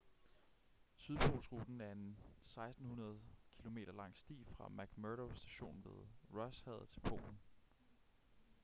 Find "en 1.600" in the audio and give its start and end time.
1.91-2.77